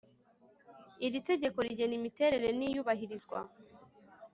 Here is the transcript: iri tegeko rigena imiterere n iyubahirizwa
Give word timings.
iri 1.05 1.19
tegeko 1.29 1.57
rigena 1.65 1.95
imiterere 1.99 2.49
n 2.57 2.61
iyubahirizwa 2.67 3.39